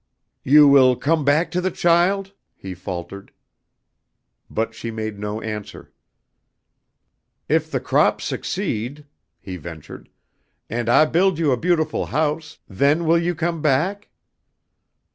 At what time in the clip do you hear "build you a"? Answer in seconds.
11.05-11.55